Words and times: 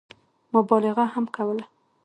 مبالغه 0.53 1.05
هم 1.13 1.25
کوله. 1.35 1.65